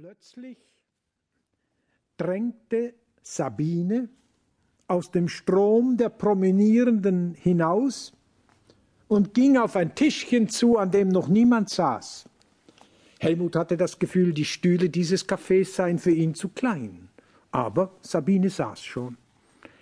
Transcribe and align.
Plötzlich 0.00 0.58
drängte 2.18 2.94
Sabine 3.20 4.08
aus 4.86 5.10
dem 5.10 5.26
Strom 5.26 5.96
der 5.96 6.08
Promenierenden 6.08 7.34
hinaus 7.34 8.12
und 9.08 9.34
ging 9.34 9.56
auf 9.56 9.74
ein 9.74 9.96
Tischchen 9.96 10.48
zu, 10.48 10.78
an 10.78 10.92
dem 10.92 11.08
noch 11.08 11.26
niemand 11.26 11.70
saß. 11.70 12.28
Helmut 13.18 13.56
hatte 13.56 13.76
das 13.76 13.98
Gefühl, 13.98 14.32
die 14.32 14.44
Stühle 14.44 14.88
dieses 14.88 15.28
Cafés 15.28 15.74
seien 15.74 15.98
für 15.98 16.12
ihn 16.12 16.36
zu 16.36 16.50
klein. 16.50 17.08
Aber 17.50 17.90
Sabine 18.00 18.50
saß 18.50 18.84
schon. 18.84 19.16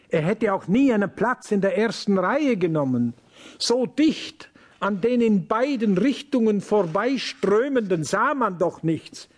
Er 0.09 0.23
hätte 0.23 0.55
auch 0.55 0.67
nie 0.67 0.95
einen 0.95 1.15
Platz 1.15 1.53
in 1.53 1.61
der 1.61 1.77
ersten 1.77 2.17
Reihe 2.17 2.57
genommen. 2.57 3.13
So 3.59 3.85
dicht 3.85 4.51
an 4.81 5.03
den 5.03 5.21
in 5.21 5.47
beiden 5.47 5.99
Richtungen 5.99 6.63
vorbeiströmenden 6.63 8.03
sah 8.03 8.33
man 8.33 8.57
doch 8.57 8.83
nichts. 8.83 9.29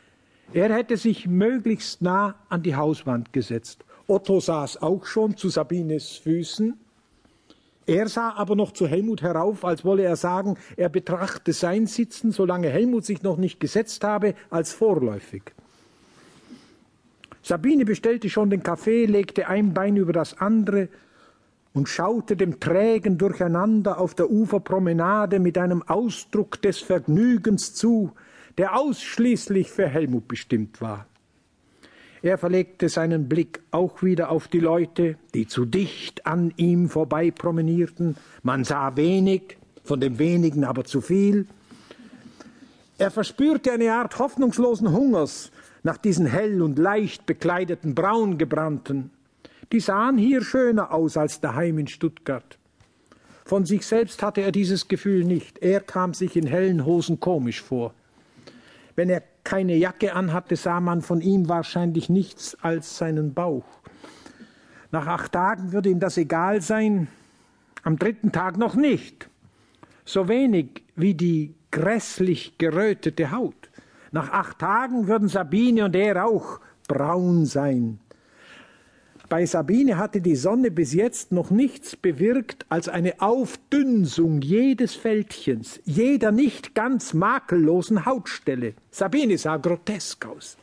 Er 0.53 0.73
hätte 0.75 0.97
sich 0.97 1.27
möglichst 1.27 2.01
nah 2.01 2.35
an 2.49 2.63
die 2.63 2.75
Hauswand 2.75 3.33
gesetzt. 3.33 3.85
Otto 4.07 4.41
saß 4.41 4.81
auch 4.81 5.05
schon 5.05 5.37
zu 5.37 5.51
Sabines 5.51 6.13
Füßen. 6.13 6.79
Er 7.87 8.09
sah 8.09 8.33
aber 8.35 8.57
noch 8.57 8.73
zu 8.73 8.87
Helmut 8.87 9.23
herauf, 9.23 9.65
als 9.65 9.85
wolle 9.85 10.05
er 10.05 10.17
sagen, 10.17 10.57
er 10.77 10.89
betrachte 10.89 11.53
sein 11.53 11.87
Sitzen, 11.87 12.33
solange 12.33 12.71
Helmut 12.71 13.05
sich 13.05 13.23
noch 13.23 13.37
nicht 13.37 13.61
gesetzt 13.61 14.05
habe, 14.05 14.35
als 14.51 14.73
vorläufig. 14.73 15.43
Sabine 17.43 17.85
bestellte 17.85 18.29
schon 18.29 18.51
den 18.51 18.63
Kaffee, 18.63 19.07
legte 19.07 19.49
ein 19.49 19.73
Bein 19.73 19.97
über 19.97 20.13
das 20.13 20.39
andere 20.39 20.89
und 21.73 21.89
schaute 21.89 22.37
dem 22.37 22.61
trägen 22.61 23.19
Durcheinander 23.19 23.99
auf 23.99 24.15
der 24.15 24.31
Uferpromenade 24.31 25.39
mit 25.39 25.57
einem 25.59 25.83
Ausdruck 25.83 26.61
des 26.61 26.79
Vergnügens 26.79 27.75
zu, 27.75 28.13
der 28.57 28.79
ausschließlich 28.79 29.71
für 29.71 29.89
Helmut 29.89 30.29
bestimmt 30.29 30.81
war. 30.81 31.07
Er 32.23 32.39
verlegte 32.39 32.89
seinen 32.89 33.29
Blick 33.29 33.61
auch 33.71 34.03
wieder 34.03 34.31
auf 34.31 34.49
die 34.49 34.59
Leute, 34.59 35.17
die 35.35 35.47
zu 35.47 35.65
dicht 35.65 36.27
an 36.27 36.53
ihm 36.57 36.89
vorbei 36.89 37.31
promenierten. 37.31 38.17
Man 38.43 38.65
sah 38.65 38.97
wenig, 38.97 39.57
von 39.85 40.01
dem 40.01 40.19
wenigen 40.19 40.65
aber 40.65 40.85
zu 40.85 41.01
viel. 41.01 41.47
Er 42.99 43.13
verspürte 43.13 43.71
eine 43.71 43.93
Art 43.93 44.19
hoffnungslosen 44.19 44.93
Hungers 44.93 45.53
nach 45.85 45.97
diesen 45.97 46.27
hell 46.27 46.61
und 46.61 46.79
leicht 46.79 47.27
bekleideten 47.27 47.95
Braungebrannten. 47.95 49.11
Die 49.71 49.81
sahen 49.81 50.19
hier 50.19 50.43
schöner 50.43 50.93
aus 50.93 51.17
als 51.17 51.41
daheim 51.41 51.79
in 51.79 51.87
Stuttgart. 51.87 52.59
Von 53.45 53.65
sich 53.65 53.87
selbst 53.87 54.23
hatte 54.23 54.41
er 54.41 54.51
dieses 54.51 54.89
Gefühl 54.89 55.25
nicht. 55.25 55.59
Er 55.61 55.81
kam 55.81 56.13
sich 56.15 56.37
in 56.37 56.47
hellen 56.47 56.85
Hosen 56.85 57.21
komisch 57.21 57.63
vor. 57.63 57.95
Wenn 58.99 59.11
er 59.11 59.23
keine 59.45 59.77
Jacke 59.77 60.13
anhatte, 60.13 60.57
sah 60.57 60.81
man 60.81 61.03
von 61.03 61.21
ihm 61.21 61.49
wahrscheinlich 61.49 62.09
nichts 62.09 62.57
als 62.63 62.99
seinen 62.99 63.33
Bauch. 63.33 63.63
Nach 64.91 65.07
acht 65.07 65.31
Tagen 65.31 65.71
würde 65.71 65.89
ihm 65.89 66.01
das 66.01 66.17
egal 66.17 66.63
sein, 66.63 67.07
am 67.85 67.97
dritten 67.97 68.33
Tag 68.33 68.57
noch 68.57 68.75
nicht. 68.75 69.31
So 70.05 70.27
wenig 70.27 70.83
wie 70.97 71.15
die 71.15 71.55
grässlich 71.71 72.59
gerötete 72.59 73.31
Haut. 73.31 73.71
Nach 74.11 74.33
acht 74.33 74.59
Tagen 74.59 75.07
würden 75.07 75.29
Sabine 75.29 75.85
und 75.85 75.95
er 75.95 76.27
auch 76.27 76.59
braun 76.89 77.47
sein. 77.47 78.01
Bei 79.29 79.45
Sabine 79.45 79.99
hatte 79.99 80.23
die 80.23 80.37
Sonne 80.37 80.71
bis 80.71 80.95
jetzt 80.95 81.33
noch 81.33 81.51
nichts 81.51 81.97
bewirkt 81.97 82.65
als 82.71 82.89
eine 82.89 83.21
Aufdünsung 83.21 84.41
jedes 84.41 84.95
Fältchens, 84.95 85.81
jeder 85.85 86.33
nicht 86.33 86.75
ganz 86.75 87.13
makellosen 87.13 88.07
Hautstelle. 88.07 88.73
Sabine 88.91 89.37
sah 89.37 89.59
grotesk 89.59 90.25
aus. 90.25 90.57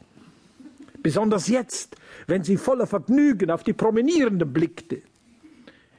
Besonders 1.03 1.47
jetzt, 1.47 1.95
wenn 2.25 2.43
sie 2.43 2.57
voller 2.57 2.87
Vergnügen 2.87 3.51
auf 3.51 3.63
die 3.63 3.73
Promenierenden 3.73 4.51
blickte. 4.51 5.03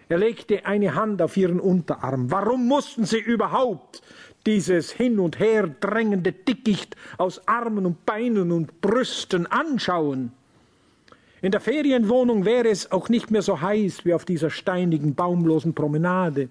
Er 0.08 0.18
legte 0.18 0.66
eine 0.66 0.96
Hand 0.96 1.22
auf 1.22 1.36
ihren 1.36 1.60
Unterarm. 1.60 2.32
Warum 2.32 2.66
mussten 2.66 3.04
sie 3.04 3.20
überhaupt 3.20 4.02
dieses 4.44 4.90
hin 4.90 5.20
und 5.20 5.38
her 5.38 5.68
drängende 5.68 6.32
Dickicht 6.32 6.96
aus 7.18 7.46
Armen 7.46 7.86
und 7.86 8.04
Beinen 8.06 8.50
und 8.50 8.80
Brüsten 8.80 9.46
anschauen? 9.46 10.32
In 11.42 11.50
der 11.52 11.60
Ferienwohnung 11.60 12.44
wäre 12.44 12.68
es 12.68 12.90
auch 12.90 13.08
nicht 13.08 13.30
mehr 13.30 13.42
so 13.42 13.60
heiß 13.60 14.04
wie 14.04 14.14
auf 14.14 14.24
dieser 14.24 14.50
steinigen, 14.50 15.14
baumlosen 15.14 15.74
Promenade. 15.74 16.48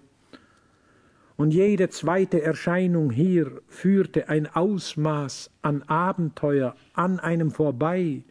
Und 1.37 1.51
jede 1.51 1.89
zweite 1.89 2.41
Erscheinung 2.41 3.09
hier 3.09 3.61
führte 3.67 4.29
ein 4.29 4.47
Ausmaß 4.47 5.49
an 5.63 5.81
Abenteuer 5.83 6.75
an 6.93 7.19
einem 7.19 7.51
vorbei, 7.51 8.23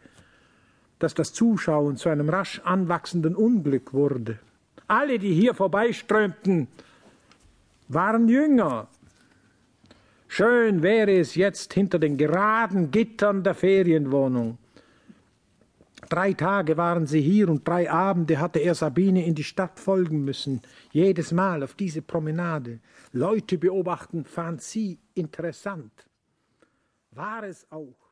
dass 0.97 1.13
das 1.13 1.33
Zuschauen 1.33 1.97
zu 1.97 2.09
einem 2.09 2.29
rasch 2.29 2.61
anwachsenden 2.63 3.35
Unglück 3.35 3.93
wurde. 3.93 4.39
Alle, 4.87 5.19
die 5.19 5.33
hier 5.33 5.53
vorbeiströmten, 5.53 6.67
waren 7.89 8.27
Jünger. 8.27 8.87
Schön 10.27 10.81
wäre 10.81 11.11
es 11.11 11.35
jetzt 11.35 11.73
hinter 11.73 11.99
den 11.99 12.17
geraden 12.17 12.91
Gittern 12.91 13.43
der 13.43 13.53
Ferienwohnung. 13.53 14.57
Drei 16.09 16.33
Tage 16.33 16.77
waren 16.77 17.07
sie 17.07 17.21
hier 17.21 17.49
und 17.49 17.67
drei 17.67 17.89
Abende 17.89 18.39
hatte 18.39 18.59
er 18.59 18.75
Sabine 18.75 19.25
in 19.25 19.35
die 19.35 19.43
Stadt 19.43 19.79
folgen 19.79 20.23
müssen, 20.23 20.61
jedes 20.91 21.31
Mal 21.31 21.63
auf 21.63 21.73
diese 21.73 22.01
Promenade. 22.01 22.79
Leute 23.11 23.57
beobachten 23.57 24.25
fand 24.25 24.61
sie 24.61 24.99
interessant. 25.13 26.07
War 27.11 27.43
es 27.43 27.65
auch 27.71 28.04